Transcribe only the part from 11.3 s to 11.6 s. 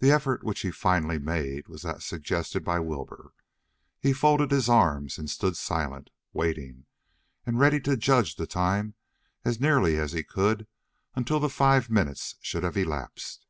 the